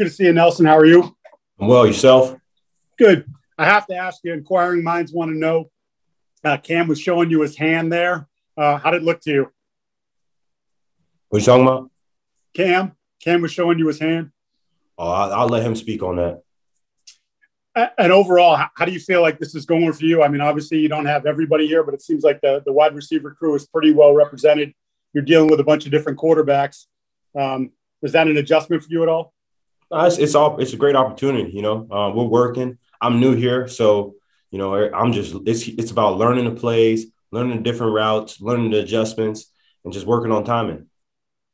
[0.00, 0.64] Good to see you, Nelson.
[0.64, 1.14] How are you?
[1.60, 1.86] I'm well.
[1.86, 2.34] Yourself?
[2.96, 3.30] Good.
[3.58, 5.70] I have to ask you, inquiring minds want to know.
[6.42, 8.26] Uh, Cam was showing you his hand there.
[8.56, 9.52] Uh, how did it look to you?
[11.28, 11.90] What are you talking about?
[12.54, 12.92] Cam.
[13.22, 14.30] Cam was showing you his hand.
[14.96, 16.44] Oh, I'll, I'll let him speak on that.
[17.98, 20.22] And overall, how do you feel like this is going for you?
[20.22, 22.94] I mean, obviously, you don't have everybody here, but it seems like the, the wide
[22.94, 24.72] receiver crew is pretty well represented.
[25.12, 26.86] You're dealing with a bunch of different quarterbacks.
[27.38, 29.34] Um, was that an adjustment for you at all?
[29.90, 31.50] Uh, it's, it's all it's a great opportunity.
[31.50, 32.78] You know, uh, we're working.
[33.00, 34.14] I'm new here, so
[34.50, 38.70] you know, I'm just it's it's about learning the plays, learning the different routes, learning
[38.70, 39.50] the adjustments,
[39.84, 40.86] and just working on timing.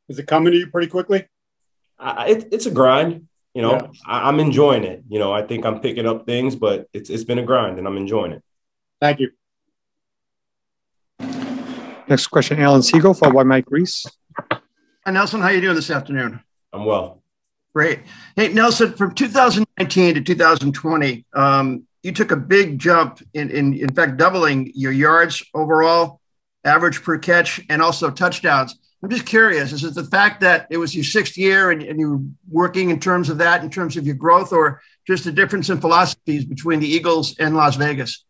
[0.09, 1.27] Is it coming to you pretty quickly?
[1.99, 3.27] I, it, it's a grind.
[3.53, 3.87] You know, yeah.
[4.05, 5.03] I, I'm enjoying it.
[5.09, 7.87] You know, I think I'm picking up things, but it's it's been a grind, and
[7.87, 8.43] I'm enjoying it.
[9.01, 9.31] Thank you.
[12.07, 14.05] Next question, Alan Siegel, followed by Mike Reiss.
[14.51, 15.41] Hi, Nelson.
[15.41, 16.39] How are you doing this afternoon?
[16.71, 17.21] I'm well.
[17.77, 17.99] Great.
[18.35, 23.93] Hey, Nelson, from 2019 to 2020, um, you took a big jump in, in, in
[23.93, 26.19] fact, doubling your yards overall,
[26.63, 28.79] average per catch, and also touchdowns.
[29.03, 31.99] I'm just curious, is it the fact that it was your sixth year and, and
[31.99, 35.31] you were working in terms of that, in terms of your growth, or just the
[35.31, 38.25] difference in philosophies between the Eagles and Las Vegas?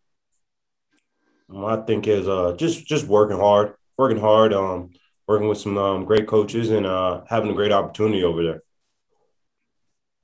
[1.55, 4.89] I think is uh, just just working hard, working hard, um,
[5.25, 8.61] working with some um, great coaches, and uh, having a great opportunity over there.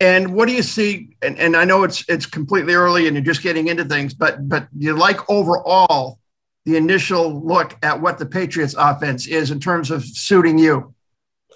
[0.04, 1.16] And what do you see?
[1.22, 4.50] And, and I know it's it's completely early and you're just getting into things, but
[4.50, 6.20] but you like overall
[6.66, 10.94] the initial look at what the Patriots offense is in terms of suiting you?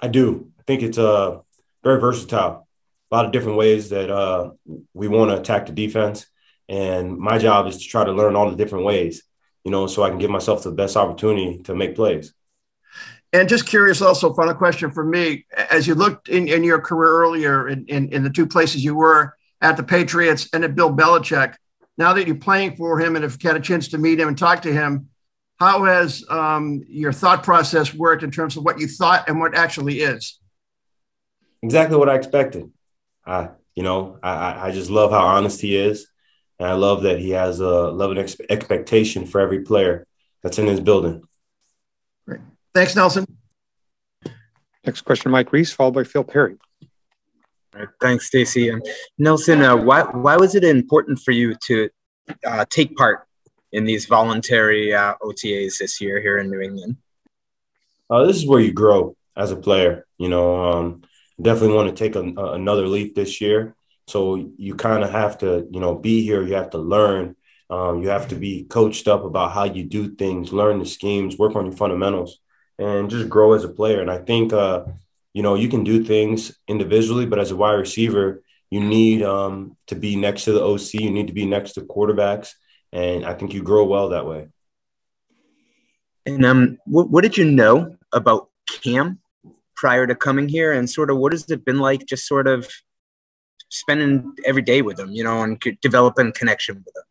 [0.02, 0.50] I do.
[0.60, 1.40] I think it's uh,
[1.84, 2.68] very versatile.
[3.12, 4.52] A lot of different ways that uh,
[4.94, 6.26] we want to attack the defense.
[6.70, 9.24] And my job is to try to learn all the different ways,
[9.66, 12.34] you know, so I can give myself the best opportunity to make plays.
[13.34, 15.46] And just curious, also, final question for me.
[15.70, 18.96] As you looked in, in your career earlier in, in, in the two places you
[18.96, 21.56] were at the Patriots and at Bill Belichick,
[21.98, 24.38] now that you're playing for him and have had a chance to meet him and
[24.38, 25.10] talk to him,
[25.60, 29.56] how has um, your thought process worked in terms of what you thought and what
[29.56, 30.40] actually is?
[31.64, 32.72] Exactly what I expected.
[33.26, 36.08] I, you know, I, I just love how honest he is.
[36.60, 40.08] And I love that he has a love and ex- expectation for every player
[40.42, 41.24] that's in his building.
[42.26, 42.42] Great.
[42.78, 43.26] Thanks, Nelson.
[44.86, 46.58] Next question, Mike Reiss, followed by Phil Perry.
[47.74, 48.70] Right, thanks, Stacy.
[48.70, 48.84] Um,
[49.18, 51.90] Nelson, uh, why why was it important for you to
[52.46, 53.26] uh, take part
[53.72, 56.98] in these voluntary uh, OTAs this year here in New England?
[58.12, 60.06] Uh, this is where you grow as a player.
[60.20, 61.02] You know, um,
[61.42, 63.76] definitely want to take a, a, another leap this year.
[64.06, 66.44] So you kind of have to, you know, be here.
[66.44, 67.38] You have to learn.
[67.72, 71.40] Um, you have to be coached up about how you do things, learn the schemes,
[71.40, 72.38] work on your fundamentals
[72.80, 74.02] and just grow as a player.
[74.02, 74.86] And I think, uh,
[75.34, 79.78] you know, you can do things individually, but as a wide receiver, you need um,
[79.88, 80.96] to be next to the OC.
[80.96, 82.54] You need to be next to quarterbacks,
[82.92, 84.50] and I think you grow well that way.
[86.26, 88.50] And um, what, what did you know about
[88.84, 89.20] Cam
[89.76, 92.70] prior to coming here, and sort of what has it been like, just sort of
[93.70, 97.04] spending every day with him, you know, and developing connection with him?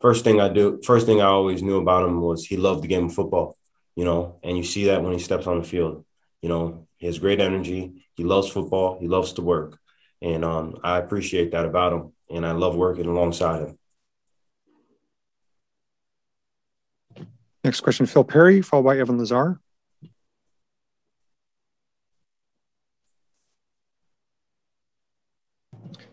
[0.00, 2.88] First thing I do, first thing I always knew about him was he loved the
[2.88, 3.56] game of football
[3.96, 6.04] you know, and you see that when he steps on the field.
[6.42, 8.06] You know, he has great energy.
[8.14, 8.98] He loves football.
[9.00, 9.78] He loves to work.
[10.22, 12.12] And um, I appreciate that about him.
[12.30, 13.78] And I love working alongside him.
[17.64, 19.60] Next question, Phil Perry, followed by Evan Lazar.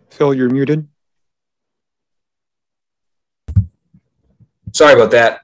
[0.09, 0.87] Phil, you're muted.
[4.71, 5.42] Sorry about that.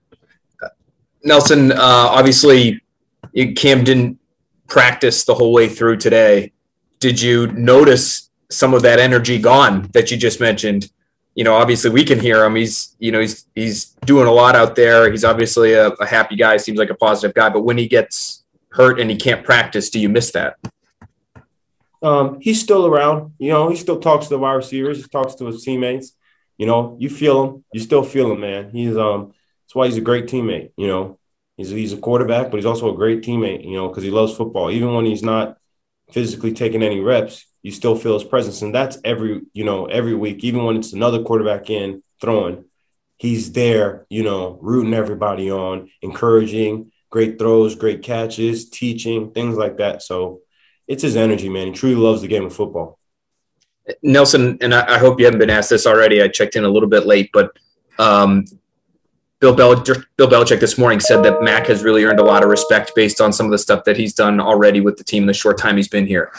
[1.23, 2.81] Nelson, uh, obviously,
[3.55, 4.19] Cam didn't
[4.67, 6.51] practice the whole way through today.
[6.99, 10.91] Did you notice some of that energy gone that you just mentioned?
[11.35, 12.55] You know, obviously we can hear him.
[12.55, 15.09] He's, you know, he's he's doing a lot out there.
[15.09, 16.57] He's obviously a, a happy guy.
[16.57, 17.49] Seems like a positive guy.
[17.49, 20.57] But when he gets hurt and he can't practice, do you miss that?
[22.01, 23.33] Um, he's still around.
[23.37, 24.97] You know, he still talks to the wide receivers.
[24.97, 26.13] He talks to his teammates.
[26.57, 27.63] You know, you feel him.
[27.73, 28.71] You still feel him, man.
[28.71, 29.33] He's um
[29.69, 30.71] that's why he's a great teammate.
[30.77, 31.19] You know,
[31.55, 33.63] he's he's a quarterback, but he's also a great teammate.
[33.63, 34.71] You know, because he loves football.
[34.71, 35.57] Even when he's not
[36.11, 40.15] physically taking any reps, you still feel his presence, and that's every you know every
[40.15, 40.43] week.
[40.43, 42.65] Even when it's another quarterback in throwing,
[43.17, 44.07] he's there.
[44.09, 50.01] You know, rooting everybody on, encouraging, great throws, great catches, teaching things like that.
[50.01, 50.41] So
[50.87, 51.67] it's his energy, man.
[51.67, 52.97] He truly loves the game of football.
[54.01, 56.23] Nelson, and I, I hope you haven't been asked this already.
[56.23, 57.51] I checked in a little bit late, but
[57.99, 58.45] um,
[59.39, 59.83] Bill, Bel-
[60.17, 63.21] Bill Belichick this morning said that Mac has really earned a lot of respect based
[63.21, 65.57] on some of the stuff that he's done already with the team in the short
[65.57, 66.31] time he's been here.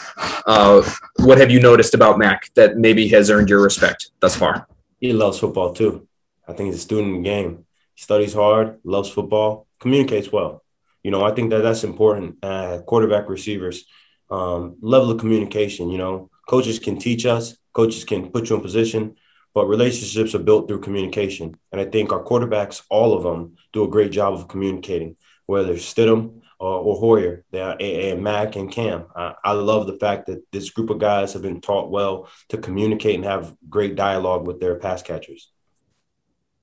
[0.45, 0.87] Uh,
[1.17, 4.67] what have you noticed about Mac that maybe has earned your respect thus far?
[4.99, 6.07] He loves football too.
[6.47, 7.65] I think he's a student in the game.
[7.95, 10.63] He studies hard, loves football, communicates well.
[11.01, 12.37] You know, I think that that's important.
[12.43, 13.85] Uh, quarterback receivers,
[14.29, 15.89] um, level of communication.
[15.89, 19.15] You know, coaches can teach us, coaches can put you in position,
[19.53, 21.55] but relationships are built through communication.
[21.71, 25.15] And I think our quarterbacks, all of them, do a great job of communicating,
[25.45, 29.05] whether it's Stidham or, or Hoyer, and Mac and Cam.
[29.15, 32.57] I, I love the fact that this group of guys have been taught well to
[32.57, 35.49] communicate and have great dialogue with their pass catchers.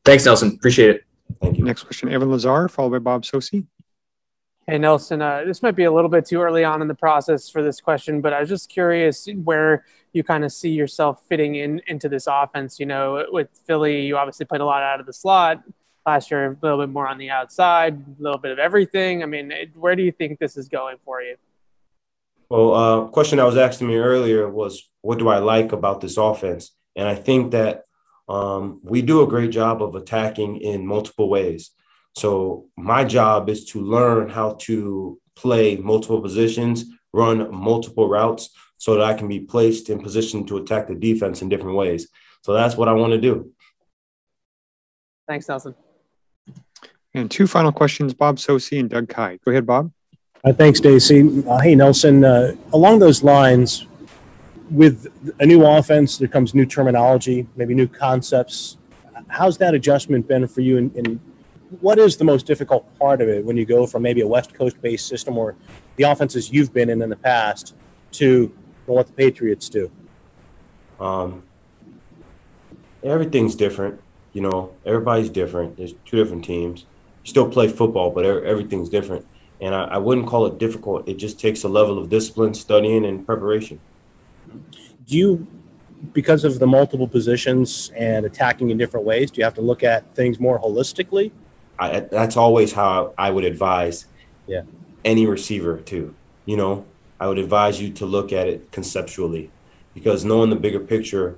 [0.05, 0.55] Thanks, Nelson.
[0.55, 1.05] Appreciate it.
[1.43, 1.65] Thank you.
[1.65, 3.67] Next question, Evan Lazar, followed by Bob Socci.
[4.67, 7.49] Hey, Nelson, uh, this might be a little bit too early on in the process
[7.49, 11.57] for this question, but I was just curious where you kind of see yourself fitting
[11.57, 12.79] in into this offense.
[12.81, 15.63] You know, with Philly, you obviously played a lot out of the slot
[16.07, 19.23] last year, a little bit more on the outside, a little bit of everything.
[19.23, 21.37] I mean, where do you think this is going for you?
[22.49, 26.17] Well, uh, question I was asking me earlier was, what do I like about this
[26.17, 26.75] offense?
[26.97, 27.85] And I think that
[28.27, 31.73] um, we do a great job of attacking in multiple ways.
[32.17, 38.95] So my job is to learn how to play multiple positions, run multiple routes, so
[38.95, 42.09] that I can be placed in position to attack the defense in different ways.
[42.43, 43.53] So that's what I want to do.
[45.27, 45.75] Thanks, Nelson.
[47.15, 49.41] And two final questions, Bob Socci and Doug Kyed.
[49.45, 49.93] Go ahead, Bob.
[50.45, 51.43] Uh, thanks, Stacy.
[51.47, 52.25] Uh, hey, Nelson.
[52.25, 53.87] Uh, along those lines,
[54.71, 55.09] with
[55.41, 58.77] a new offense, there comes new terminology, maybe new concepts.
[59.29, 60.77] How's that adjustment been for you?
[60.77, 61.21] And, and
[61.81, 64.55] what is the most difficult part of it when you go from maybe a West
[64.55, 65.55] Coast based system or
[65.97, 67.75] the offenses you've been in in the past
[68.13, 68.53] to
[68.95, 69.91] what the Patriots do?
[71.01, 71.43] Um,
[73.03, 74.01] everything's different.
[74.33, 75.77] You know, everybody's different.
[75.77, 76.85] There's two different teams.
[77.25, 79.27] You still play football, but everything's different.
[79.61, 81.09] And I, I wouldn't call it difficult.
[81.09, 83.81] It just takes a level of discipline, studying, and preparation.
[85.07, 85.47] Do you,
[86.13, 89.83] because of the multiple positions and attacking in different ways, do you have to look
[89.83, 91.33] at things more holistically?
[91.79, 94.07] I, that's always how I would advise
[94.47, 94.63] yeah.
[95.05, 96.15] any receiver to.
[96.45, 96.87] You know,
[97.21, 99.51] I would advise you to look at it conceptually
[99.95, 101.37] because knowing the bigger picture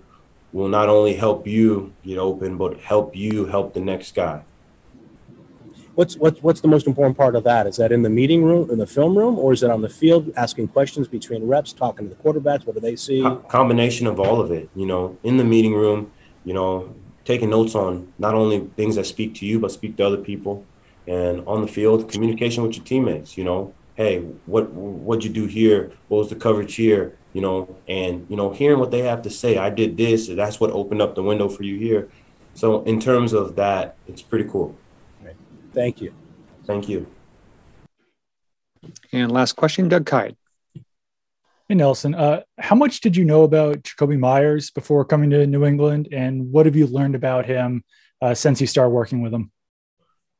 [0.52, 4.42] will not only help you get open, but help you help the next guy.
[5.94, 7.66] What's what's what's the most important part of that?
[7.66, 9.88] Is that in the meeting room, in the film room, or is it on the
[9.88, 12.64] field, asking questions between reps, talking to the quarterbacks?
[12.64, 13.22] What do they see?
[13.22, 14.70] Co- combination of all of it.
[14.74, 16.12] You know, in the meeting room,
[16.44, 16.94] you know,
[17.24, 20.64] taking notes on not only things that speak to you, but speak to other people,
[21.06, 23.36] and on the field, communication with your teammates.
[23.36, 25.92] You know, hey, what what'd you do here?
[26.08, 27.18] What was the coverage here?
[27.34, 29.58] You know, and you know, hearing what they have to say.
[29.58, 30.26] I did this.
[30.26, 32.08] That's what opened up the window for you here.
[32.54, 34.74] So in terms of that, it's pretty cool.
[35.74, 36.14] Thank you.
[36.64, 37.06] Thank you.
[39.12, 40.34] And last question, Doug Kyed.
[41.68, 45.66] Hey Nelson, uh, how much did you know about Jakobi Myers before coming to New
[45.66, 47.84] England, and what have you learned about him
[48.22, 49.52] uh, since you started working with him?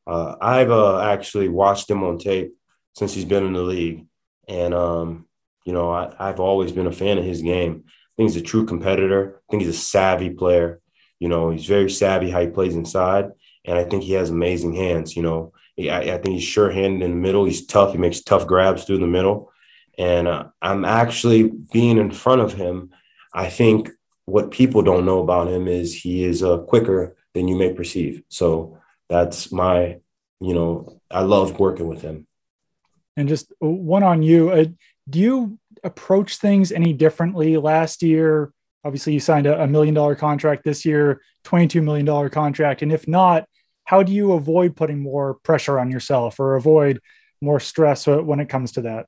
[0.07, 2.55] Uh, I've uh, actually watched him on tape
[2.95, 4.07] since he's been in the league.
[4.49, 5.27] And, um,
[5.65, 7.85] you know, I, I've always been a fan of his game.
[7.87, 9.37] I think he's a true competitor.
[9.37, 10.81] I think he's a savvy player.
[11.19, 13.31] You know, he's very savvy how he plays inside.
[13.65, 15.17] And I think he has amazing hands.
[15.17, 17.45] You know, I, I think he's sure handed in the middle.
[17.45, 17.93] He's tough.
[17.93, 19.53] He makes tough grabs through the middle.
[19.99, 22.91] And uh, I'm actually being in front of him.
[23.35, 23.91] I think
[24.25, 28.23] what people don't know about him is he is uh, quicker than you may perceive.
[28.29, 29.99] So that's my,
[30.41, 32.27] you know, I love working with him.
[33.21, 34.51] And just one on you.
[34.51, 34.65] Uh,
[35.09, 37.57] do you approach things any differently?
[37.57, 38.53] Last year,
[38.85, 40.65] obviously, you signed a, a million dollar contract.
[40.65, 42.83] This year, $22 million contract.
[42.83, 43.47] And if not,
[43.85, 47.01] how do you avoid putting more pressure on yourself or avoid
[47.41, 49.07] more stress when it comes to that?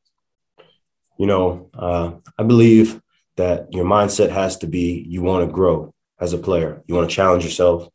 [1.18, 3.00] You know, uh, I believe
[3.36, 7.08] that your mindset has to be you want to grow as a player, you want
[7.08, 7.88] to challenge yourself,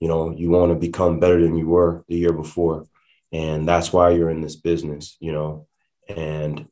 [0.00, 2.86] you know, you want to become better than you were the year before
[3.32, 5.66] and that's why you're in this business you know?
[6.08, 6.66] And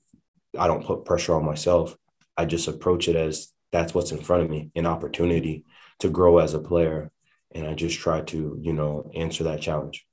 [0.58, 1.96] i don't put pressure on myself.
[2.36, 5.64] I just approach it as that's what's in front of me an opportunity
[6.00, 7.10] to grow as a player.
[7.52, 10.06] And i just try to you know answer that challenge.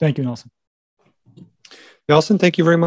[0.00, 0.50] Thank you nelson.
[2.08, 2.86] Nelson thank you very much